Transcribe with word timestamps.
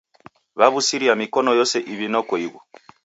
Waw'usiria 0.59 1.13
mikonu 1.21 1.49
yose 1.59 1.77
iw'i 1.91 2.07
noko 2.13 2.33
ighu. 2.45 2.59